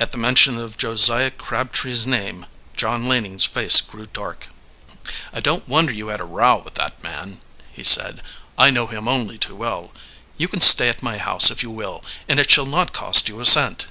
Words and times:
At 0.00 0.10
the 0.10 0.18
mention 0.18 0.58
of 0.58 0.76
Josiah 0.76 1.30
Crabtree's 1.30 2.04
name 2.04 2.46
John 2.74 3.06
Laning's 3.06 3.44
face 3.44 3.80
grew 3.80 4.06
dark. 4.06 4.48
"I 5.32 5.38
don't 5.38 5.68
wonder 5.68 5.92
you 5.92 6.08
had 6.08 6.18
a 6.18 6.24
row 6.24 6.56
with 6.56 6.74
that 6.74 7.00
man," 7.04 7.40
he 7.72 7.84
said. 7.84 8.20
"I 8.58 8.70
know 8.70 8.88
him 8.88 9.06
only 9.06 9.38
too 9.38 9.54
well. 9.54 9.92
You 10.36 10.48
can 10.48 10.60
stay 10.60 10.88
at 10.88 11.04
my 11.04 11.18
house 11.18 11.52
if 11.52 11.62
you 11.62 11.70
will, 11.70 12.02
and 12.28 12.40
it 12.40 12.50
shall 12.50 12.66
not 12.66 12.92
cost 12.92 13.28
you 13.28 13.40
a 13.40 13.46
cent." 13.46 13.86